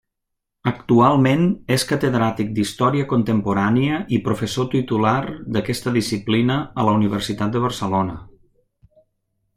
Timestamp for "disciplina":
5.99-6.59